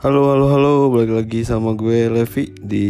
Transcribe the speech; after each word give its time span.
Halo, 0.00 0.32
halo, 0.32 0.48
halo, 0.48 0.72
balik 0.88 1.12
lagi 1.12 1.44
sama 1.44 1.76
gue 1.76 2.08
Levi 2.08 2.56
di 2.56 2.84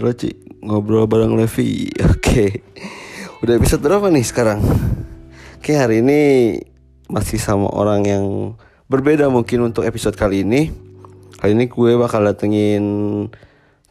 Loci 0.00 0.32
Ngobrol 0.64 1.04
bareng 1.04 1.36
Levi. 1.36 1.92
Oke, 2.16 2.64
udah 3.44 3.60
episode 3.60 3.84
berapa 3.84 4.08
nih 4.08 4.24
sekarang? 4.24 4.64
Oke, 5.60 5.76
hari 5.76 6.00
ini 6.00 6.56
masih 7.12 7.36
sama 7.36 7.68
orang 7.68 8.08
yang 8.08 8.24
berbeda 8.88 9.28
mungkin 9.28 9.60
untuk 9.68 9.84
episode 9.84 10.16
kali 10.16 10.40
ini. 10.40 10.72
Kali 11.36 11.52
ini 11.52 11.68
gue 11.68 12.00
bakal 12.00 12.24
datengin 12.24 12.84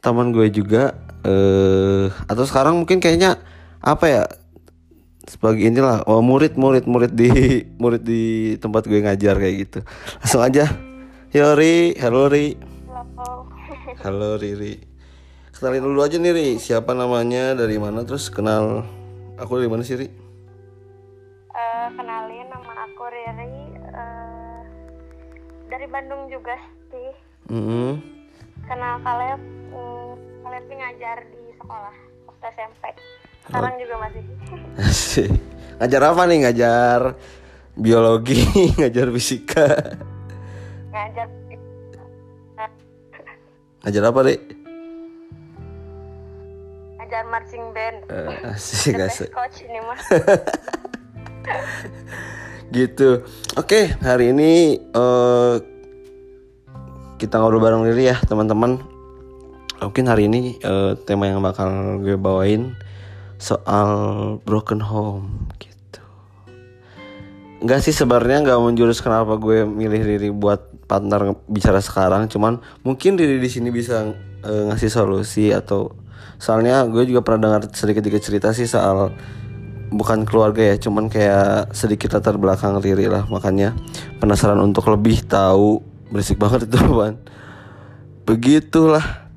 teman 0.01 0.33
gue 0.33 0.49
juga 0.49 0.97
eh 1.21 2.09
Atau 2.25 2.49
sekarang 2.49 2.81
mungkin 2.81 2.97
kayaknya 2.97 3.37
apa 3.85 4.05
ya 4.09 4.23
sebagai 5.29 5.62
inilah 5.62 6.09
oh, 6.09 6.26
murid 6.26 6.57
murid 6.57 6.90
murid 6.90 7.13
di 7.13 7.29
murid 7.85 8.01
di 8.01 8.57
tempat 8.57 8.90
gue 8.90 8.98
ngajar 8.98 9.37
kayak 9.37 9.55
gitu. 9.62 9.79
Langsung 10.26 10.41
aja 10.41 10.92
Ri, 11.33 11.97
halo 11.97 12.29
Ri. 12.29 12.53
Halo. 12.93 13.49
Halo 14.05 14.37
Riri. 14.37 14.77
Kenalin 15.49 15.81
dulu 15.81 16.05
aja 16.05 16.21
nih 16.21 16.29
Ri, 16.29 16.47
siapa 16.61 16.93
namanya, 16.93 17.57
dari 17.57 17.81
mana, 17.81 18.05
terus 18.05 18.29
kenal 18.29 18.85
aku 19.41 19.57
dari 19.57 19.65
mana 19.65 19.81
sih 19.81 19.97
Ri? 19.97 20.05
Eh, 21.57 21.87
kenalin 21.97 22.45
nama 22.53 22.85
aku 22.85 23.09
Riri 23.09 23.49
eh, 23.81 24.61
dari 25.73 25.89
Bandung 25.89 26.29
juga 26.29 26.53
sih. 26.93 27.09
Hmm. 27.49 27.97
Kenal 28.70 29.01
Kaleb, 29.01 29.41
mm, 29.73 30.13
Kaleb 30.45 30.65
ngajar 30.70 31.17
di 31.34 31.41
sekolah 31.57 31.95
waktu 32.29 32.45
SMP. 32.53 32.84
Sekarang 33.49 33.73
juga 33.81 33.95
masih. 34.05 34.21
Asik. 34.85 35.34
Ngajar 35.81 36.01
apa 36.13 36.29
nih? 36.29 36.37
Ngajar 36.45 37.18
biologi, 37.73 38.45
ngajar 38.77 39.09
fisika. 39.09 39.97
Ngajar. 40.94 41.27
Ngajar 43.84 44.04
apa 44.08 44.20
Ri? 44.24 44.36
Ngajar 47.02 47.24
marching 47.27 47.66
band. 47.74 47.98
Eh, 48.08 48.54
asik, 48.54 48.96
asik. 49.02 49.30
coach 49.34 49.66
ini 49.66 49.80
mah. 49.82 49.99
Gitu. 52.74 53.21
Oke, 53.54 53.94
hari 54.02 54.34
ini 54.34 54.82
eh 54.82 55.55
kita 57.21 57.38
ngobrol 57.38 57.62
bareng 57.62 57.86
Riri 57.86 58.10
ya, 58.10 58.18
teman-teman. 58.26 58.82
Mungkin 59.77 60.10
hari 60.10 60.26
ini 60.26 60.58
eh, 60.58 60.98
tema 61.05 61.30
yang 61.30 61.46
bakal 61.46 62.02
gue 62.02 62.18
bawain 62.18 62.74
soal 63.38 63.90
broken 64.41 64.81
home 64.81 65.52
gitu. 65.62 66.02
Enggak 67.62 67.86
sih 67.86 67.94
sebenarnya 67.94 68.41
nggak 68.41 68.59
menjurus 68.64 69.06
kenapa 69.06 69.38
gue 69.38 69.68
milih 69.68 70.02
Riri 70.02 70.30
buat 70.34 70.72
partner 70.94 71.34
bicara 71.50 71.81
sekarang, 71.81 72.30
cuman 72.30 72.62
mungkin 72.86 73.18
Riri 73.18 73.41
di 73.41 73.50
sini 73.50 73.74
bisa 73.74 74.13
eh, 74.46 74.63
ngasih 74.69 74.94
solusi 74.94 75.50
atau 75.50 75.97
soalnya 76.38 76.86
gue 76.86 77.09
juga 77.09 77.25
pernah 77.25 77.50
dengar 77.50 77.74
sedikit-sedikit 77.74 78.22
cerita 78.22 78.47
sih 78.53 78.69
soal 78.69 79.09
bukan 79.90 80.30
keluarga 80.30 80.62
ya, 80.62 80.75
cuman 80.78 81.09
kayak 81.09 81.74
sedikit 81.74 82.14
latar 82.14 82.38
belakang 82.38 82.78
Riri 82.78 83.09
lah, 83.09 83.25
makanya 83.25 83.74
penasaran 84.22 84.62
untuk 84.62 84.86
lebih 84.94 85.25
tahu 85.25 85.81
berisik 86.14 86.38
banget 86.38 86.69
itu 86.69 86.78
ban. 86.97 87.18
Begitulah 88.30 89.30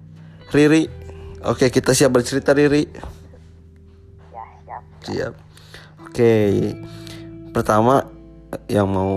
Riri. 0.52 0.92
Oke, 1.46 1.72
kita 1.72 1.96
siap 1.96 2.12
bercerita 2.12 2.52
Riri. 2.52 2.84
ya, 4.32 4.44
siap. 4.64 4.82
Siap. 5.04 5.32
Oke. 6.04 6.32
Pertama 7.54 8.04
yang 8.68 8.88
mau 8.88 9.16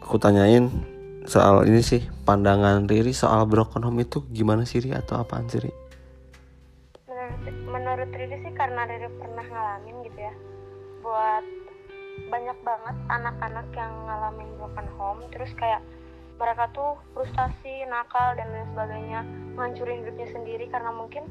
aku 0.00 0.16
tanyain 0.22 0.70
soal 1.26 1.66
ini 1.66 1.82
sih 1.82 2.02
pandangan 2.24 2.86
Riri 2.86 3.12
soal 3.12 3.46
broken 3.46 3.82
home 3.82 4.02
itu 4.02 4.22
gimana 4.30 4.62
sih 4.64 4.78
Riri 4.82 4.96
atau 4.96 5.18
apaan 5.20 5.46
sih 5.50 5.60
Riri? 5.62 5.74
Menurut, 7.06 7.54
menurut 7.70 8.10
Riri 8.14 8.36
sih 8.42 8.52
karena 8.54 8.86
Riri 8.86 9.10
pernah 9.18 9.46
ngalamin 9.46 9.96
gitu 10.06 10.18
ya. 10.18 10.34
Buat 11.02 11.44
banyak 12.30 12.58
banget 12.64 12.96
anak-anak 13.12 13.66
yang 13.76 13.92
ngalamin 14.08 14.48
broken 14.56 14.88
home 14.96 15.20
terus 15.30 15.52
kayak 15.60 15.84
mereka 16.36 16.68
tuh 16.76 17.00
frustasi, 17.16 17.88
nakal 17.88 18.36
dan 18.36 18.52
lain 18.52 18.68
sebagainya, 18.76 19.20
menghancurin 19.56 20.04
hidupnya 20.04 20.28
sendiri 20.36 20.68
karena 20.68 20.92
mungkin 20.92 21.24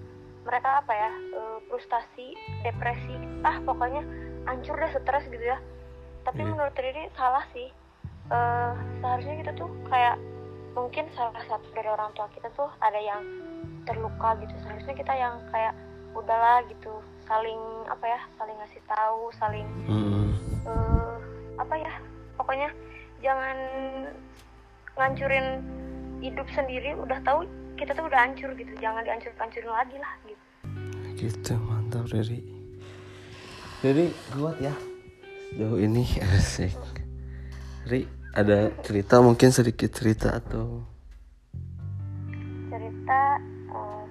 mereka 0.45 0.81
apa 0.81 0.94
ya, 0.94 1.11
eh, 1.13 1.57
frustasi, 1.69 2.34
depresi, 2.66 3.13
ah 3.45 3.61
pokoknya 3.61 4.01
hancur 4.50 4.78
deh 4.78 4.89
stres 4.94 5.25
gitu 5.29 5.45
ya. 5.45 5.61
Tapi 6.25 6.41
Iya. 6.41 6.50
menurut 6.53 6.73
Riri 6.73 7.05
salah 7.13 7.45
sih. 7.53 7.69
Eh, 8.25 8.71
seharusnya 8.99 9.35
kita 9.39 9.51
tuh 9.53 9.69
kayak 9.85 10.17
mungkin 10.73 11.05
salah 11.13 11.37
satu 11.45 11.67
dari 11.71 11.87
orang 11.87 12.09
tua 12.13 12.25
kita 12.31 12.49
tuh 12.51 12.67
ada 12.79 12.97
yang 12.97 13.21
terluka 13.83 14.33
gitu. 14.39 14.53
Seharusnya 14.61 14.93
kita 14.93 15.13
yang 15.13 15.37
kayak 15.49 15.73
udahlah 16.11 16.65
gitu, 16.65 16.89
saling 17.23 17.59
apa 17.85 18.05
ya, 18.07 18.19
saling 18.35 18.55
ngasih 18.57 18.81
tahu, 18.85 19.21
saling 19.35 19.67
Hmm. 19.85 20.31
eh, 20.63 21.15
apa 21.55 21.75
ya 21.75 21.93
pokoknya 22.35 22.69
jangan 23.21 23.55
ngancurin 24.95 25.63
hidup 26.19 26.47
sendiri 26.51 26.95
udah 26.95 27.19
tahu 27.21 27.47
kita 27.75 27.91
tuh 27.91 28.07
udah 28.07 28.19
hancur 28.21 28.51
gitu 28.55 28.71
jangan 28.77 29.03
dihancur-hancurin 29.03 29.67
lagi 29.67 29.97
lah 29.99 30.13
gitu 30.23 30.43
Gitu 31.15 31.53
mantap 31.63 32.11
Riri. 32.11 32.43
Riri 33.79 34.11
kuat 34.29 34.59
ya. 34.59 34.75
Sejauh 35.47 35.79
ini 35.79 36.03
asik. 36.35 36.75
Riri 37.87 38.03
ada 38.35 38.68
cerita 38.84 39.23
mungkin 39.23 39.47
sedikit 39.47 39.96
cerita 39.96 40.35
atau 40.35 40.84
cerita 42.68 43.22
eh, 43.72 44.06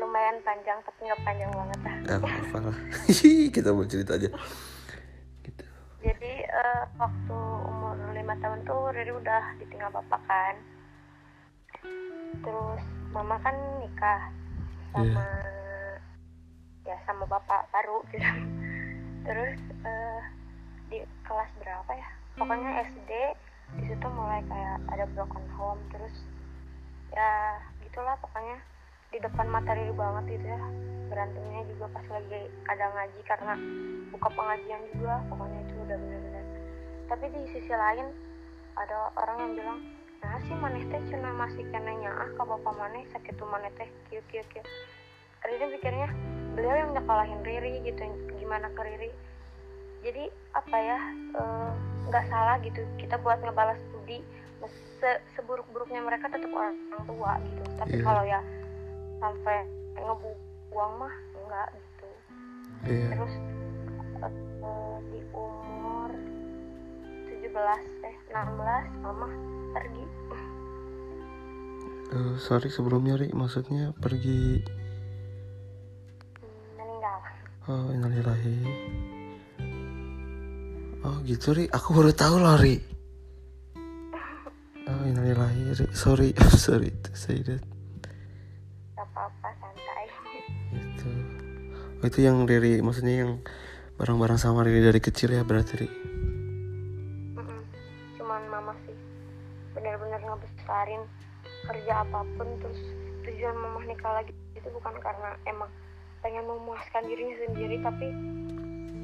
lumayan 0.00 0.40
panjang 0.40 0.80
tapi 0.80 1.00
nggak 1.04 1.20
panjang 1.20 1.52
banget 1.52 1.80
lah 1.84 1.96
apa 2.16 2.28
apa 2.32 2.56
lah. 2.64 2.76
Kita 3.54 3.76
mau 3.76 3.84
cerita 3.84 4.16
aja. 4.16 4.32
Gitu. 5.44 5.64
jadi 6.00 6.32
eh, 6.48 6.82
waktu 6.96 7.38
umur 7.68 7.96
lima 8.16 8.32
tahun 8.40 8.64
tuh 8.64 8.88
Riri 8.96 9.12
udah 9.12 9.60
ditinggal 9.60 9.92
bapak 9.92 10.20
kan 10.24 10.56
terus 12.40 12.82
mama 13.12 13.36
kan 13.44 13.52
nikah 13.84 14.32
sama 14.96 15.28
ya 16.88 16.96
sama 17.04 17.28
bapak 17.28 17.68
baru 17.68 18.00
gitu 18.16 18.32
terus 19.28 19.60
eh, 19.84 20.20
di 20.88 20.98
kelas 21.28 21.50
berapa 21.60 21.92
ya 21.92 22.19
pokoknya 22.40 22.88
SD 22.88 23.10
di 23.76 23.84
situ 23.84 24.06
mulai 24.08 24.40
kayak 24.48 24.80
ada 24.88 25.04
broken 25.12 25.44
home 25.60 25.78
terus 25.92 26.24
ya 27.12 27.60
gitulah 27.84 28.16
pokoknya. 28.24 28.56
Di 29.10 29.18
depan 29.18 29.50
mata 29.50 29.74
Riri 29.74 29.92
banget 29.92 30.38
gitu 30.38 30.46
ya 30.48 30.62
berantemnya 31.10 31.66
juga 31.66 31.90
pas 31.90 32.06
lagi 32.08 32.46
ada 32.70 32.86
ngaji 32.94 33.20
karena 33.26 33.54
buka 34.14 34.28
pengajian 34.32 34.82
juga 34.94 35.18
pokoknya 35.28 35.60
itu 35.66 35.74
udah 35.84 35.96
bener-bener. 35.98 36.44
Tapi 37.10 37.24
di 37.34 37.42
sisi 37.50 37.74
lain 37.74 38.06
ada 38.78 39.10
orang 39.20 39.36
yang 39.44 39.52
bilang 39.58 39.80
nah 40.22 40.38
sih 40.46 40.54
maneh 40.54 40.84
teh 40.88 41.02
cina 41.10 41.32
masih 41.34 41.64
kena 41.74 41.92
ah 42.06 42.30
ke 42.30 42.42
bapak 42.44 42.74
maneh 42.78 43.02
sakit 43.10 43.34
tuh 43.34 43.48
maneh 43.50 43.68
teh 43.76 43.90
kieu 44.08 44.22
kieu 44.30 44.46
kieu. 44.48 44.64
Riri 45.44 45.66
pikirnya 45.76 46.08
beliau 46.54 46.76
yang 46.86 46.90
nyekolahin 46.94 47.42
Riri 47.42 47.82
gitu 47.84 48.00
gimana 48.38 48.70
ke 48.72 48.80
Riri 48.86 49.10
jadi 50.00 50.24
apa 50.52 50.76
ya 50.76 50.98
eh, 51.34 51.70
nggak 52.06 52.24
salah 52.26 52.56
gitu 52.60 52.80
kita 52.96 53.16
buat 53.18 53.38
ngebalas 53.38 53.78
budi 53.90 54.20
Se- 55.00 55.24
seburuk-buruknya 55.32 56.04
mereka 56.04 56.28
tetap 56.28 56.52
orang 56.52 56.76
tua 57.08 57.40
gitu. 57.40 57.64
Tapi 57.80 57.96
Iya. 57.96 58.04
kalau 58.04 58.20
ya 58.20 58.40
sampai 59.16 59.64
ngebuang 59.96 60.92
mah 61.00 61.14
enggak 61.40 61.68
gitu. 61.72 62.08
Iya. 62.84 63.06
terus 63.10 63.34
eh, 64.20 64.96
di 65.08 65.20
umur 65.32 66.12
17 67.32 67.80
eh 68.04 68.16
16 68.28 68.84
mama 69.00 69.28
pergi. 69.72 70.04
Eh, 72.10 72.34
sorry 72.36 72.68
sebelumnya 72.68 73.16
Ri, 73.16 73.32
maksudnya 73.32 73.96
pergi 73.96 74.60
meninggal. 76.76 77.18
Oh 77.64 77.88
innalillahi 77.88 78.56
Oh 81.00 81.16
gitu 81.24 81.56
Ri, 81.56 81.64
aku 81.64 81.96
baru 81.96 82.12
tahu 82.12 82.36
loh 82.36 82.60
Ri. 82.60 82.76
Oh 84.84 85.02
innalillahi 85.08 85.72
Ri, 85.72 85.88
sorry 85.96 86.36
sorry 86.60 86.92
to 87.00 87.12
say 87.16 87.40
that. 87.40 87.64
Apa-apa 89.00 89.48
santai. 89.56 90.04
Gitu. 90.76 91.08
Oh 92.00 92.04
itu 92.04 92.20
yang 92.20 92.44
Riri, 92.44 92.84
maksudnya 92.84 93.24
yang 93.24 93.40
bareng-bareng 93.96 94.36
sama 94.36 94.60
Riri 94.60 94.84
dari 94.84 95.00
kecil 95.00 95.32
ya 95.32 95.40
berarti 95.40 95.72
Ri? 95.80 95.88
Cuman 98.20 98.42
mama 98.52 98.76
sih. 98.84 98.96
Benar-benar 99.72 100.20
ngebesarin 100.20 101.00
kerja 101.64 102.04
apa 102.04 102.28
pun 102.36 102.48
terus 102.60 102.80
tujuan 103.24 103.56
mama 103.56 103.80
nikah 103.88 104.20
lagi 104.20 104.36
itu 104.52 104.68
bukan 104.68 104.92
karena 105.00 105.32
emang 105.48 105.72
pengen 106.20 106.44
memuaskan 106.44 107.08
dirinya 107.08 107.36
sendiri 107.48 107.80
tapi 107.80 108.06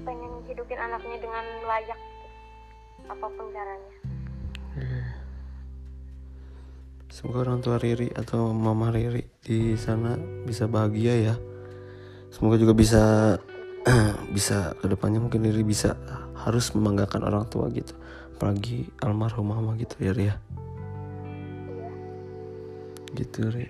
pengen 0.06 0.31
hidupin 0.47 0.79
anaknya 0.79 1.19
dengan 1.19 1.44
layak 1.67 1.99
gitu. 1.99 2.26
apa 3.11 3.26
pun 3.26 3.47
caranya 3.50 3.94
Iya. 4.76 5.08
semoga 7.11 7.49
orang 7.49 7.64
tua 7.64 7.81
Riri 7.81 8.12
atau 8.12 8.53
mama 8.53 8.93
Riri 8.94 9.25
di 9.43 9.75
sana 9.75 10.14
bisa 10.47 10.69
bahagia 10.70 11.32
ya 11.32 11.35
semoga 12.31 12.61
juga 12.61 12.76
bisa 12.76 13.35
bisa 14.37 14.76
ke 14.79 14.87
depannya 14.87 15.19
mungkin 15.19 15.43
Riri 15.43 15.64
bisa 15.64 15.97
harus 16.44 16.70
membanggakan 16.76 17.25
orang 17.25 17.44
tua 17.50 17.67
gitu 17.73 17.97
apalagi 18.37 18.93
almarhum 19.00 19.49
mama 19.49 19.75
gitu 19.81 19.97
ya 19.99 20.12
Ria 20.12 20.37
gitu 23.17 23.49
Ri 23.49 23.67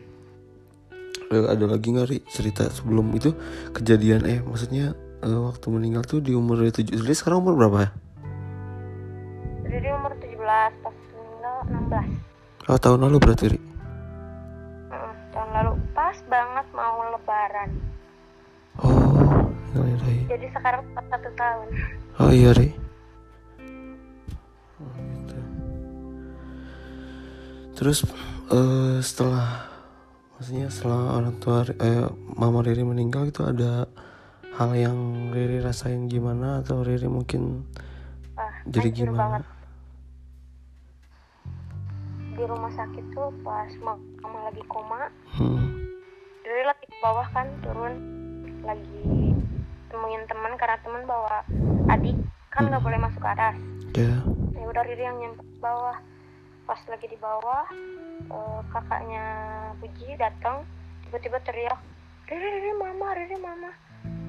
ada 1.30 1.64
lagi 1.70 1.86
nggak 1.94 2.06
Ri 2.10 2.18
cerita 2.26 2.66
sebelum 2.66 3.14
itu 3.14 3.30
kejadian 3.70 4.26
eh 4.26 4.42
maksudnya 4.42 5.05
uh, 5.24 5.40
waktu 5.48 5.66
meninggal 5.72 6.02
tuh 6.04 6.20
di 6.20 6.36
umur 6.36 6.60
tujuh 6.68 7.00
Ri 7.00 7.14
sekarang 7.16 7.40
umur 7.44 7.54
berapa 7.56 7.78
ya? 7.88 7.90
Riri 9.66 9.90
umur 9.92 10.12
17 10.20 10.82
pas 10.84 10.96
meninggal 11.14 11.56
16 12.66 12.70
Oh 12.70 12.78
tahun 12.78 13.00
lalu 13.08 13.16
berarti 13.22 13.44
Ri? 13.54 13.60
Mm, 14.90 15.12
tahun 15.32 15.50
lalu 15.54 15.72
pas 15.96 16.16
banget 16.28 16.66
mau 16.74 16.96
lebaran 17.14 17.70
Oh 18.76 19.48
iya, 19.72 19.80
iya, 19.80 19.96
iya. 20.04 20.24
jadi 20.36 20.46
sekarang 20.52 20.82
satu 20.92 21.30
tahun 21.38 21.68
Oh 22.20 22.32
iya 22.32 22.50
Ri 22.52 22.68
oh, 24.80 24.92
gitu. 24.96 25.38
Terus 27.76 27.98
uh, 28.52 28.98
setelah 29.04 29.68
maksudnya 30.36 30.68
setelah 30.68 31.16
orang 31.16 31.36
tua 31.40 31.64
eh, 31.64 32.08
mama 32.36 32.60
Riri 32.60 32.84
meninggal 32.84 33.32
itu 33.32 33.40
ada 33.44 33.88
hal 34.56 34.70
yang 34.72 34.98
Riri 35.30 35.60
rasain 35.60 36.06
gimana 36.06 36.60
atau 36.60 36.80
Riri 36.80 37.06
mungkin 37.06 37.64
ah, 38.34 38.52
jadi 38.64 38.88
gimana? 38.90 39.18
banget. 39.18 39.42
di 42.32 42.44
rumah 42.44 42.68
sakit 42.70 43.04
tuh 43.10 43.32
pas 43.40 43.70
mama 43.80 44.38
lagi 44.44 44.60
koma 44.66 45.08
Hmm. 45.32 45.88
Riri 46.42 46.64
lagi 46.64 46.84
ke 46.84 46.96
bawah 46.98 47.26
kan 47.30 47.48
turun 47.60 47.94
lagi 48.62 49.04
temuin 49.86 50.24
teman 50.26 50.52
karena 50.54 50.76
teman 50.78 51.04
bawa 51.04 51.40
adik 51.88 52.16
kan 52.48 52.66
nggak 52.66 52.80
boleh 52.80 52.98
masuk 52.98 53.20
ke 53.20 53.30
atas 53.30 53.56
Ya. 53.94 54.20
ya 54.52 54.64
udah 54.66 54.82
Riri 54.82 55.00
yang 55.02 55.16
nyampe 55.16 55.40
ke 55.40 55.56
bawah 55.58 55.96
pas 56.64 56.80
lagi 56.86 57.06
di 57.06 57.16
bawah 57.16 57.64
eh, 58.26 58.60
kakaknya 58.70 59.24
Puji 59.76 60.16
datang 60.16 60.64
tiba-tiba 61.02 61.40
teriak 61.42 61.80
Riri 62.26 62.48
Riri 62.54 62.72
mama 62.74 63.06
Riri 63.14 63.36
mama 63.38 63.70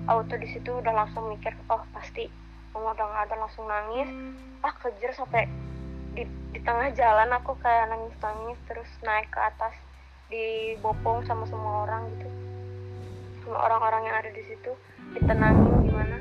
auto 0.07 0.39
di 0.39 0.47
situ 0.47 0.79
udah 0.79 0.93
langsung 0.95 1.27
mikir 1.27 1.51
oh 1.67 1.83
pasti 1.91 2.31
mama 2.71 2.95
udah 2.95 3.05
nggak 3.11 3.23
ada 3.27 3.35
langsung 3.43 3.65
nangis. 3.67 4.09
Ah 4.63 4.73
kejer 4.73 5.11
sampai 5.11 5.45
di, 6.15 6.23
di 6.55 6.59
tengah 6.63 6.89
jalan 6.95 7.29
aku 7.35 7.59
kayak 7.59 7.91
nangis 7.91 8.15
nangis 8.23 8.59
terus 8.71 8.89
naik 9.03 9.27
ke 9.29 9.39
atas 9.39 9.75
dibopong 10.31 11.27
sama 11.27 11.43
semua 11.51 11.83
orang 11.83 12.07
gitu. 12.15 12.27
Sama 13.43 13.57
orang-orang 13.67 14.01
yang 14.07 14.15
ada 14.23 14.31
di 14.31 14.43
situ 14.47 14.71
ditenangin 15.15 15.83
gimana. 15.83 16.17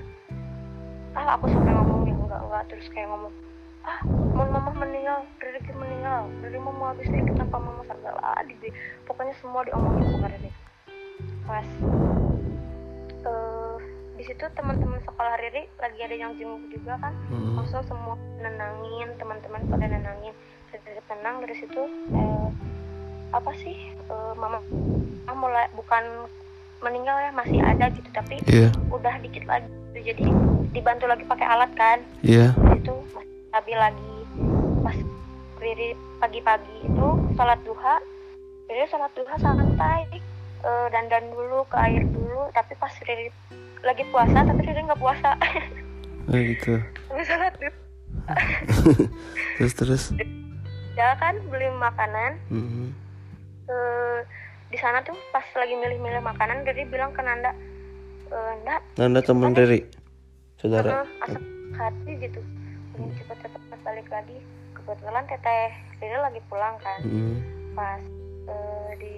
Ah 1.15 1.39
aku 1.39 1.47
sampai 1.49 1.73
ngomong 1.73 2.11
ya 2.11 2.15
enggak 2.15 2.41
enggak 2.43 2.65
terus 2.73 2.87
kayak 2.91 3.09
ngomong 3.09 3.33
ah 3.87 4.03
mau 4.35 4.43
mama 4.51 4.75
meninggal 4.83 5.23
Riri 5.39 5.63
meninggal 5.71 6.27
Riri 6.43 6.59
mau 6.59 6.91
habis 6.91 7.07
ini 7.07 7.23
kenapa 7.23 7.55
mama 7.55 7.87
segala 7.87 8.35
di 8.43 8.59
pokoknya 9.07 9.35
semua 9.39 9.63
diomongin 9.63 10.11
sama 10.11 10.27
Riri. 10.35 10.51
Pas 11.47 11.69
situ 14.27 14.45
teman-teman 14.53 14.99
sekolah 15.01 15.35
Riri 15.37 15.65
lagi 15.77 15.99
ada 16.01 16.17
yang 16.17 16.33
jenguk 16.35 16.67
juga 16.69 16.99
kan 16.99 17.15
Hmm. 17.29 17.57
langsung 17.57 17.83
semua 17.85 18.15
nenangin 18.37 19.09
teman-teman 19.17 19.63
pada 19.65 19.87
nenangin 19.87 20.35
Riri 20.73 21.03
tenang 21.05 21.41
dari 21.41 21.55
situ 21.55 21.83
eh, 22.11 22.49
apa 23.31 23.51
sih 23.57 23.77
eh, 23.93 24.33
mama 24.35 24.59
mama 25.25 25.35
mulai 25.41 25.67
bukan 25.73 26.03
meninggal 26.79 27.17
ya 27.17 27.31
masih 27.33 27.59
ada 27.61 27.89
gitu 27.89 28.09
tapi 28.13 28.37
Iya. 28.45 28.69
udah 28.89 29.15
dikit 29.19 29.45
lagi 29.45 29.71
jadi 29.97 30.29
dibantu 30.71 31.07
lagi 31.07 31.25
pakai 31.25 31.47
alat 31.47 31.71
kan 31.73 31.99
Iya. 32.21 32.53
itu 32.73 32.93
masih 33.11 33.33
stabil 33.49 33.77
lagi 33.77 34.15
pas 34.83 34.97
Riri 35.57 35.89
pagi-pagi 36.17 36.77
itu 36.85 37.07
sholat 37.33 37.59
duha 37.63 37.97
Riri 38.67 38.87
sholat 38.87 39.13
duha 39.13 39.35
santai 39.37 40.05
eh, 40.59 40.87
dandan 40.89 41.29
dulu 41.29 41.65
ke 41.67 41.77
air 41.79 42.03
dulu 42.03 42.49
tapi 42.51 42.73
pas 42.75 42.93
Riri 42.99 43.29
lagi 43.81 44.05
puasa 44.07 44.41
tapi 44.41 44.61
Riri 44.61 44.81
nggak 44.83 44.99
puasa 44.99 45.37
Nah 46.27 46.41
gitu. 46.51 46.81
Sholat 47.19 47.55
duha 47.55 47.73
Terus 49.57 49.73
terus. 49.75 50.05
ya 50.93 51.13
kan 51.15 51.37
beli 51.47 51.69
makanan 51.71 52.41
Hmm. 52.47 52.89
eh, 53.67 54.19
di 54.67 54.77
sana 54.77 54.99
tuh 55.01 55.15
pas 55.31 55.45
lagi 55.55 55.73
milih-milih 55.73 56.21
makanan 56.21 56.63
Riri 56.63 56.85
bilang 56.85 57.11
ke 57.11 57.21
Nanda 57.21 57.53
eh, 58.27 58.53
Nanda 58.59 58.77
Nanda 58.97 59.21
teman 59.21 59.53
Riri. 59.53 59.85
Saudara. 60.57 61.05
Asap 61.21 61.43
hati 61.75 62.13
gitu 62.19 62.41
pengen 62.91 63.13
cepet-cepet 63.15 63.79
balik 63.83 64.09
lagi 64.09 64.39
kebetulan 64.73 65.25
teteh 65.27 65.69
Riri 65.97 66.19
lagi 66.19 66.41
pulang 66.47 66.75
kan 66.79 66.99
Hmm. 67.01 67.37
pas 67.73 68.01
eh, 68.47 68.91
di 68.97 69.15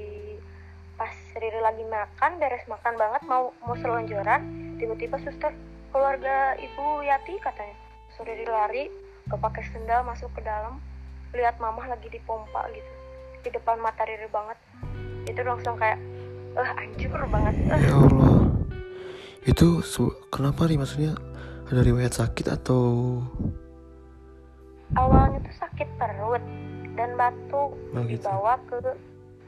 Riri 1.39 1.61
lagi 1.63 1.87
makan 1.87 2.43
beres 2.43 2.67
makan 2.67 2.95
banget 2.99 3.23
mau 3.31 3.55
mau 3.63 3.79
selonjoran 3.79 4.43
tiba-tiba 4.77 5.17
suster 5.23 5.55
keluarga 5.95 6.59
ibu 6.59 7.01
Yati 7.07 7.39
katanya 7.39 7.79
so 8.15 8.27
Riri 8.27 8.45
lari 8.45 8.91
gak 9.31 9.39
pakai 9.39 9.63
sendal 9.71 10.03
masuk 10.03 10.29
ke 10.35 10.43
dalam 10.43 10.83
lihat 11.37 11.61
mamah 11.61 11.87
lagi 11.87 12.09
dipompa 12.11 12.67
gitu 12.75 12.93
di 13.45 13.49
depan 13.55 13.79
mata 13.79 14.03
Riri 14.03 14.27
banget. 14.29 14.59
Itu 15.29 15.41
langsung 15.47 15.79
kayak 15.79 15.99
eh 16.59 16.69
hancur 16.75 17.23
banget 17.31 17.55
eh. 17.71 17.81
Ya 17.87 17.95
Allah. 17.95 18.39
Itu 19.47 19.81
kenapa 20.29 20.67
nih? 20.67 20.79
Maksudnya 20.81 21.13
ada 21.69 21.81
riwayat 21.85 22.13
sakit 22.19 22.47
atau? 22.51 22.83
Awalnya 24.97 25.45
tuh 25.45 25.57
sakit 25.61 25.89
perut 26.01 26.43
dan 26.97 27.15
batuk 27.15 27.77
Oh, 27.95 28.03
gitu. 28.09 28.25
dibawa 28.25 28.57
ke 28.67 28.77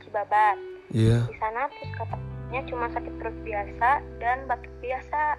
Cibabat 0.04 0.56
Iya. 0.90 1.22
di 1.30 1.36
sana 1.38 1.70
terus 1.70 1.90
katanya 1.94 2.60
cuma 2.66 2.86
sakit 2.90 3.12
perut 3.22 3.38
biasa 3.46 3.90
dan 4.18 4.38
batuk 4.50 4.74
biasa. 4.82 5.38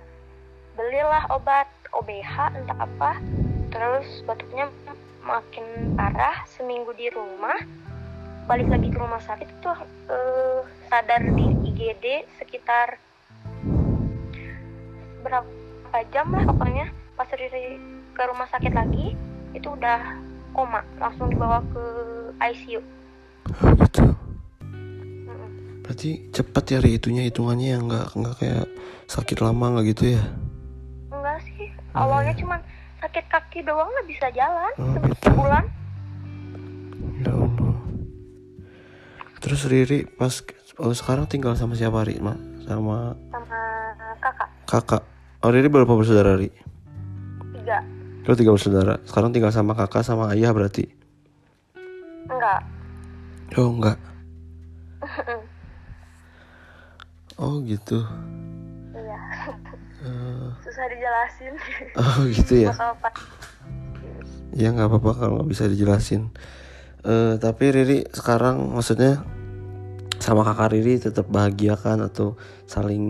Belilah 0.80 1.28
obat 1.28 1.68
OBH 1.92 2.56
entah 2.56 2.80
apa. 2.80 3.20
Terus 3.72 4.08
batuknya 4.24 4.72
makin 5.28 5.96
parah 6.00 6.48
seminggu 6.56 6.96
di 6.96 7.12
rumah. 7.12 7.60
Balik 8.48 8.72
lagi 8.72 8.88
ke 8.90 8.98
rumah 8.98 9.20
sakit 9.20 9.50
tuh 9.60 9.76
eh, 10.08 10.60
sadar 10.88 11.20
di 11.36 11.46
IGD 11.68 12.26
sekitar 12.40 12.96
berapa 15.22 15.98
jam 16.16 16.32
lah 16.32 16.48
pokoknya. 16.48 16.88
Pas 17.20 17.28
Riri 17.28 17.76
ke 18.16 18.24
rumah 18.24 18.48
sakit 18.50 18.72
lagi 18.72 19.14
itu 19.52 19.68
udah 19.68 20.00
koma 20.56 20.84
langsung 21.00 21.32
dibawa 21.32 21.64
ke 21.72 21.84
ICU 22.40 22.80
Oh, 23.52 23.72
gitu. 23.76 24.16
Berarti 25.92 26.32
cepat 26.32 26.64
ya 26.72 26.80
itunya 26.88 27.28
hitungannya 27.28 27.76
yang 27.76 27.84
nggak 27.92 28.16
nggak 28.16 28.36
kayak 28.40 28.64
sakit 29.12 29.44
lama 29.44 29.76
nggak 29.76 29.92
gitu 29.92 30.16
ya? 30.16 30.24
Enggak 31.12 31.44
sih, 31.44 31.68
Oh, 31.92 32.08
awalnya 32.08 32.32
iya. 32.32 32.40
cuman 32.40 32.60
sakit 33.04 33.26
kaki 33.28 33.60
doang 33.68 33.92
nggak 33.92 34.08
bisa 34.08 34.32
jalan 34.32 34.72
Oh, 34.80 34.88
se- 34.88 35.04
gitu. 35.04 35.20
sebulan. 35.28 35.64
Ya 37.28 37.32
Allah. 37.36 37.76
Terus 39.44 39.62
Riri 39.68 40.08
pas 40.08 40.32
oh, 40.80 40.96
sekarang 40.96 41.28
tinggal 41.28 41.60
sama 41.60 41.76
siapa 41.76 42.08
Ri? 42.08 42.24
Ma? 42.24 42.40
Sama 42.64 43.12
sama 43.36 43.60
kakak 44.24 44.50
kakak. 44.72 45.04
Oh 45.44 45.52
Riri 45.52 45.68
berapa 45.68 45.92
bersaudara 45.92 46.40
Ri? 46.40 46.56
tiga 47.60 47.84
Lo 48.24 48.32
tiga 48.40 48.56
bersaudara. 48.56 48.96
Sekarang 49.04 49.36
tinggal 49.36 49.52
sama 49.52 49.76
kakak 49.76 50.08
sama 50.08 50.32
ayah 50.32 50.56
berarti? 50.56 50.88
enggak 52.32 52.64
Oh 53.60 53.68
enggak. 53.76 54.00
Oh 57.36 57.60
gitu. 57.62 58.04
iya 58.92 59.20
Eh, 60.02 60.48
susah 60.60 60.86
dijelasin 60.88 61.54
oh 61.94 62.26
gitu 62.28 62.54
ya. 62.66 62.74
bakal 62.74 62.92
pas 62.98 63.14
Ya 64.52 64.68
nggak 64.68 64.90
apa-apa 64.90 65.12
kalau 65.16 65.34
nggak 65.40 65.50
bisa 65.50 65.64
dijelasin. 65.66 66.28
Eh 67.02 67.38
tapi 67.38 67.72
Riri 67.72 68.04
sekarang 68.10 68.74
maksudnya 68.74 69.24
sama 70.18 70.44
kakak 70.44 70.76
Riri 70.76 71.00
tetap 71.00 71.26
bahagia 71.26 71.74
kan 71.74 72.02
atau 72.02 72.36
saling 72.66 73.04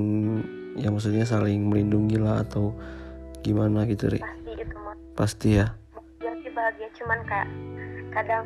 ya 0.75 0.87
maksudnya 0.87 1.25
saling 1.25 1.65
melindungi 1.65 2.15
lah 2.15 2.45
atau 2.45 2.77
gimana 3.41 3.83
gitu 3.83 4.07
Ri? 4.07 4.21
pasti 4.21 4.51
itu 4.53 4.75
mah 4.77 4.95
Pasti 5.11 5.49
ya. 5.51 5.67
dia 6.21 6.31
sih 6.39 6.51
bahagia 6.51 6.87
cuman 6.93 7.19
kayak 7.25 7.49
kadang 8.11 8.45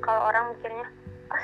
kalau 0.00 0.26
orang 0.26 0.52
mikirnya 0.52 0.86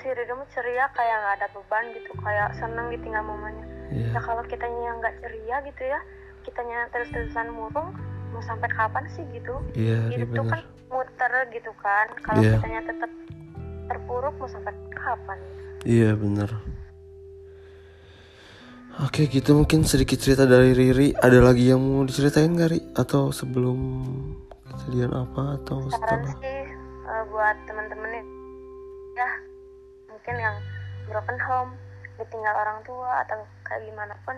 si 0.00 0.06
Riri 0.08 0.32
mah 0.32 0.48
ceria 0.54 0.86
kayak 0.92 1.16
nggak 1.20 1.34
ada 1.40 1.48
beban 1.52 1.84
gitu 1.96 2.10
kayak 2.20 2.48
seneng 2.56 2.86
ditinggal 2.88 3.24
mamanya 3.24 3.64
Iya. 3.90 4.14
ya 4.14 4.20
kalau 4.22 4.42
kitanya 4.46 4.80
yang 4.86 4.96
nggak 5.02 5.16
ceria 5.18 5.56
gitu 5.66 5.82
ya 5.82 6.00
kitanya 6.46 6.78
terus-terusan 6.94 7.50
murung 7.50 7.90
mau 8.30 8.38
sampai 8.46 8.70
kapan 8.70 9.04
sih 9.10 9.26
gitu? 9.34 9.58
Iya, 9.74 10.06
Ri 10.06 10.22
hidup 10.22 10.28
tuh 10.38 10.46
kan 10.46 10.60
muter 10.88 11.32
gitu 11.50 11.72
kan 11.82 12.06
kalau 12.22 12.40
Iya. 12.40 12.54
kitanya 12.62 12.80
tetap 12.86 13.10
terpuruk 13.90 14.34
mau 14.38 14.46
sampai 14.46 14.72
kapan? 14.94 15.38
Iya 15.82 16.14
bener 16.14 16.50
Oke 19.00 19.32
gitu 19.32 19.56
mungkin 19.56 19.80
sedikit 19.88 20.20
cerita 20.20 20.44
dari 20.44 20.76
Riri. 20.76 21.16
Ada 21.16 21.40
lagi 21.40 21.72
yang 21.72 21.80
mau 21.80 22.04
diceritain 22.04 22.52
gak 22.52 22.68
Ri? 22.68 22.80
Atau 22.92 23.32
sebelum 23.32 23.78
kejadian 24.68 25.16
apa 25.16 25.56
atau 25.56 25.88
saran 25.88 26.20
setelah? 26.20 26.36
sih 26.36 26.60
uh, 27.08 27.22
buat 27.32 27.56
teman-teman 27.64 28.08
nih, 28.12 28.24
ya 29.16 29.30
mungkin 30.20 30.36
yang 30.36 30.56
broken 31.08 31.40
home 31.40 31.72
ditinggal 32.20 32.52
orang 32.52 32.84
tua 32.84 33.24
atau 33.24 33.40
kayak 33.64 33.88
gimana 33.88 34.12
pun 34.28 34.36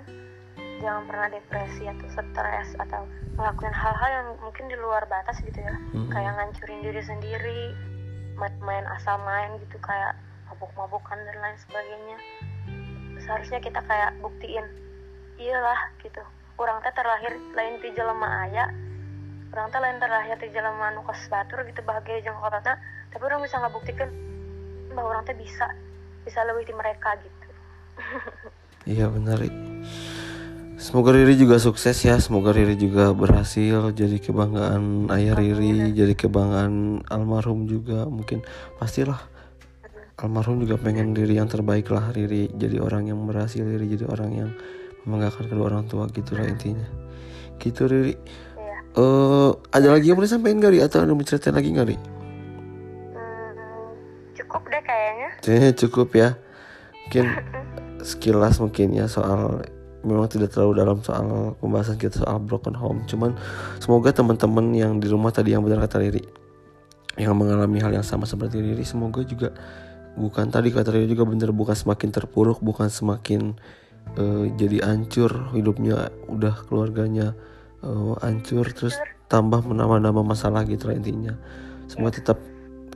jangan 0.78 1.10
pernah 1.10 1.26
depresi 1.26 1.90
atau 1.90 2.06
stres 2.06 2.78
atau 2.78 3.02
ngelakuin 3.34 3.74
hal-hal 3.74 4.10
yang 4.14 4.28
mungkin 4.38 4.70
di 4.70 4.78
luar 4.78 5.02
batas 5.10 5.42
gitu 5.42 5.58
ya. 5.58 5.74
Mm-mm. 5.90 6.06
kayak 6.14 6.38
ngancurin 6.38 6.86
diri 6.86 7.02
sendiri 7.02 7.74
main, 8.38 8.54
main 8.62 8.86
asal 8.94 9.18
main 9.26 9.58
gitu 9.58 9.74
kayak 9.82 10.14
mabuk-mabukan 10.46 11.18
dan 11.18 11.36
lain 11.42 11.58
sebagainya. 11.66 12.18
Seharusnya 13.26 13.58
kita 13.58 13.82
kayak 13.82 14.14
buktiin 14.22 14.62
iyalah 15.42 15.90
gitu. 15.98 16.22
Orang 16.62 16.78
teh 16.86 16.94
terlahir 16.94 17.34
lain 17.58 17.82
di 17.82 17.90
jelema 17.90 18.46
aya 18.46 18.70
orang 19.50 19.66
teh 19.74 19.82
lain 19.82 19.98
terlahir 19.98 20.38
di 20.38 20.48
jelema 20.54 20.94
nu 20.94 21.02
kos 21.02 21.26
batur 21.26 21.66
gitu 21.66 21.82
bahagia 21.82 22.22
jeung 22.22 22.38
tapi 23.12 23.22
orang 23.26 23.44
bisa 23.44 23.60
ngabuktikan 23.60 24.08
bahwa 24.94 25.18
orang 25.18 25.24
teh 25.26 25.36
bisa 25.36 25.66
bisa 26.22 26.40
lebih 26.46 26.68
di 26.70 26.74
mereka 26.74 27.16
gitu. 27.20 27.48
Iya 28.82 29.06
benar. 29.06 29.38
Semoga 30.74 31.14
Riri 31.14 31.38
juga 31.38 31.62
sukses 31.62 31.94
ya 32.02 32.18
Semoga 32.18 32.50
Riri 32.50 32.74
juga 32.74 33.14
berhasil 33.14 33.94
Jadi 33.94 34.18
kebanggaan 34.18 35.06
ayah 35.14 35.38
Riri 35.38 35.94
Jadi 35.94 36.18
kebanggaan 36.18 37.06
almarhum 37.06 37.70
juga. 37.70 38.10
Mungkin 38.10 38.42
pastilah 38.82 39.22
Almarhum 40.22 40.62
juga 40.62 40.78
pengen 40.78 41.14
Riri 41.14 41.38
yang 41.38 41.50
terbaik 41.50 41.90
lah 41.90 42.10
Riri 42.14 42.50
jadi 42.54 42.78
orang 42.78 43.10
yang 43.10 43.22
berhasil 43.26 43.62
Riri 43.62 43.98
jadi 43.98 44.06
orang 44.06 44.30
yang 44.30 44.50
Membanggakan 45.02 45.50
kedua 45.50 45.66
orang 45.66 45.90
tua 45.90 46.06
gitu 46.14 46.38
lah 46.38 46.46
intinya. 46.46 46.86
Gitu 47.58 47.90
Riri. 47.90 48.14
Iya. 48.58 48.78
Eh 49.02 49.50
Ada 49.74 49.88
lagi 49.98 50.06
yang 50.06 50.18
mau 50.18 50.26
disampaikan 50.26 50.62
gak 50.62 50.72
Ri? 50.74 50.78
Atau 50.78 51.02
ada 51.02 51.10
mau 51.10 51.26
ceritain 51.26 51.54
lagi 51.54 51.74
gak 51.74 51.86
Ri? 51.90 51.96
Kayaknya. 54.86 55.70
Cukup 55.76 56.08
ya. 56.14 56.38
Mungkin 57.08 57.26
sekilas 58.08 58.58
mungkin 58.58 58.94
ya 58.98 59.06
soal 59.06 59.62
memang 60.02 60.26
tidak 60.26 60.50
terlalu 60.50 60.82
dalam 60.82 60.98
soal 61.00 61.54
pembahasan 61.62 61.96
kita 61.98 62.22
soal 62.26 62.42
broken 62.42 62.74
home. 62.74 63.06
Cuman 63.06 63.38
semoga 63.78 64.10
teman-teman 64.10 64.74
yang 64.74 64.98
di 64.98 65.06
rumah 65.06 65.30
tadi 65.30 65.54
yang 65.54 65.62
benar 65.62 65.82
kata 65.86 66.02
Riri 66.02 66.24
yang 67.20 67.36
mengalami 67.36 67.76
hal 67.76 67.92
yang 67.92 68.06
sama 68.06 68.24
seperti 68.24 68.64
Riri 68.64 68.88
semoga 68.88 69.20
juga 69.20 69.52
bukan 70.16 70.48
tadi 70.48 70.72
kata 70.72 70.96
Riri 70.96 71.12
juga 71.12 71.28
benar 71.28 71.52
bukan 71.52 71.76
semakin 71.76 72.08
terpuruk 72.08 72.64
bukan 72.64 72.88
semakin 72.88 73.52
eh, 74.16 74.48
jadi 74.56 74.80
hancur 74.80 75.52
hidupnya 75.52 76.08
udah 76.32 76.56
keluarganya 76.64 77.36
hancur 78.22 78.70
terus 78.70 78.94
tambah 79.26 79.64
menambah-nambah 79.64 80.22
masalah 80.22 80.62
gitu 80.68 80.92
lah 80.92 80.94
intinya. 81.00 81.34
Semoga 81.88 82.20
tetap 82.20 82.38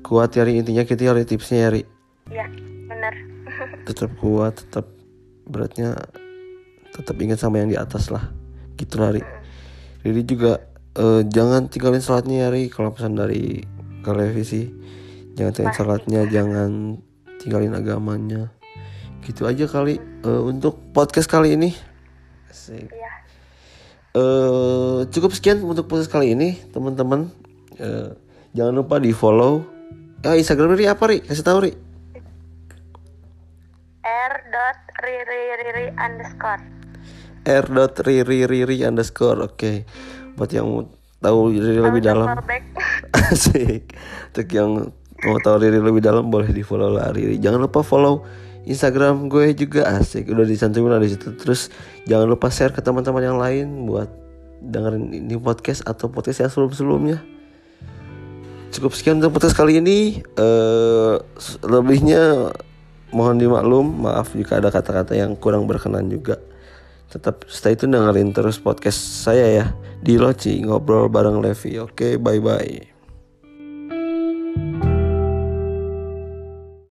kuat 0.06 0.38
ya 0.38 0.46
Ri 0.46 0.62
intinya 0.62 0.86
kita 0.86 1.10
hari 1.10 1.26
tipsnya 1.26 1.66
ya 1.66 1.70
Ri 1.74 1.82
iya 2.30 2.46
bener 2.86 3.14
tetap 3.82 4.14
kuat 4.22 4.62
tetap 4.62 4.86
beratnya 5.50 5.98
tetap 6.94 7.18
ingat 7.18 7.42
sama 7.42 7.60
yang 7.60 7.68
di 7.68 7.76
atas 7.76 8.08
lah. 8.08 8.30
Gitu 8.78 8.96
lah 9.02 9.10
Ri 9.10 9.22
Riri 10.06 10.22
juga 10.22 10.62
eh, 10.94 11.26
jangan 11.26 11.66
tinggalin 11.66 11.98
sholatnya 11.98 12.46
ya 12.46 12.48
Ri 12.54 12.70
kalau 12.70 12.94
pesan 12.94 13.18
dari 13.18 13.66
televisi 14.06 14.70
jangan 15.34 15.52
tinggalin 15.52 15.74
sholatnya 15.76 16.20
jangan 16.30 16.70
tinggalin 17.42 17.74
agamanya. 17.74 18.54
Gitu 19.26 19.42
aja 19.42 19.66
kali 19.66 19.98
Eh, 20.26 20.42
untuk 20.42 20.90
podcast 20.90 21.30
kali 21.30 21.54
ini. 21.54 21.70
Asik. 22.50 22.90
iya. 22.90 23.12
Eh, 24.10 25.06
cukup 25.14 25.30
sekian 25.30 25.62
untuk 25.62 25.86
podcast 25.86 26.10
kali 26.10 26.34
ini 26.34 26.58
teman-teman. 26.74 27.30
Eh, 27.78 28.10
jangan 28.58 28.82
lupa 28.82 28.98
di 28.98 29.14
follow 29.14 29.62
ya 30.24 30.38
Instagram 30.38 30.76
Riri 30.76 30.86
apa 30.88 31.04
Ri? 31.10 31.18
Kasih 31.24 31.44
tahu 31.44 31.58
Ri. 31.66 31.72
R 34.06 34.34
dot 34.54 34.80
riri 35.02 35.42
riri 35.58 35.86
underscore. 35.98 36.62
R.riri 37.46 38.76
underscore 38.86 39.38
oke. 39.46 39.72
Buat 40.34 40.50
yang 40.50 40.66
mau 40.66 40.86
tahu 41.22 41.54
Riri 41.54 41.78
lebih 41.78 42.02
dalam. 42.02 42.26
asik. 43.30 43.94
Untuk 44.34 44.48
yang 44.50 44.70
mau 45.26 45.38
tahu 45.42 45.56
Riri 45.62 45.78
lebih 45.78 46.02
dalam 46.02 46.30
boleh 46.30 46.50
di 46.50 46.62
follow 46.66 46.90
lah 46.90 47.14
Riri. 47.14 47.38
Jangan 47.38 47.66
lupa 47.66 47.82
follow 47.86 48.26
Instagram 48.66 49.30
gue 49.30 49.54
juga 49.54 49.86
asik. 49.94 50.26
Udah 50.30 50.46
dicantumin 50.46 50.90
lah 50.94 51.02
di 51.02 51.14
situ. 51.14 51.34
Terus 51.38 51.70
jangan 52.06 52.26
lupa 52.26 52.50
share 52.50 52.74
ke 52.74 52.82
teman-teman 52.82 53.22
yang 53.22 53.38
lain 53.38 53.86
buat 53.86 54.10
dengerin 54.62 55.14
ini 55.14 55.38
podcast 55.38 55.86
atau 55.86 56.10
podcast 56.10 56.42
yang 56.42 56.50
sebelum-sebelumnya 56.50 57.35
cukup 58.76 58.92
sekian 58.92 59.18
untuk 59.18 59.40
podcast 59.40 59.56
kali 59.56 59.80
ini. 59.80 60.20
Eh 60.36 61.14
lebihnya 61.64 62.52
mohon 63.10 63.40
dimaklum 63.40 64.04
maaf 64.04 64.36
jika 64.36 64.60
ada 64.60 64.68
kata-kata 64.68 65.16
yang 65.16 65.34
kurang 65.34 65.64
berkenan 65.64 66.12
juga. 66.12 66.36
Tetap 67.08 67.48
stay 67.48 67.74
tune 67.74 67.96
dengerin 67.96 68.36
terus 68.36 68.60
podcast 68.60 69.00
saya 69.00 69.46
ya. 69.48 69.66
Di 70.04 70.20
Loci 70.20 70.60
ngobrol 70.60 71.08
bareng 71.08 71.40
Levi. 71.40 71.80
Oke 71.80 72.20
bye 72.20 72.38
bye 72.38 72.95